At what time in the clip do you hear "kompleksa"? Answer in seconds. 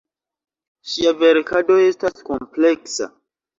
2.33-3.11